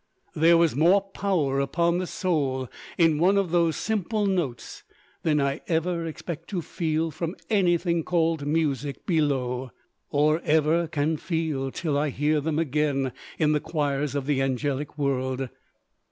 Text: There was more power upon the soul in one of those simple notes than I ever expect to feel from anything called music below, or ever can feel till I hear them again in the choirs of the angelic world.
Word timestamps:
There 0.35 0.57
was 0.57 0.75
more 0.75 0.99
power 1.01 1.59
upon 1.59 1.99
the 1.99 2.07
soul 2.07 2.67
in 2.97 3.19
one 3.19 3.37
of 3.37 3.51
those 3.51 3.75
simple 3.77 4.25
notes 4.25 4.81
than 5.21 5.39
I 5.39 5.61
ever 5.67 6.07
expect 6.07 6.47
to 6.49 6.63
feel 6.63 7.11
from 7.11 7.35
anything 7.51 8.03
called 8.03 8.47
music 8.47 9.05
below, 9.05 9.69
or 10.09 10.41
ever 10.43 10.87
can 10.87 11.17
feel 11.17 11.69
till 11.69 11.99
I 11.99 12.09
hear 12.09 12.41
them 12.41 12.57
again 12.57 13.11
in 13.37 13.51
the 13.51 13.59
choirs 13.59 14.15
of 14.15 14.25
the 14.25 14.41
angelic 14.41 14.97
world. 14.97 15.49